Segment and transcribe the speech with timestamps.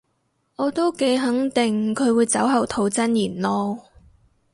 [0.55, 3.79] 我都幾肯定佢會酒後吐真言囉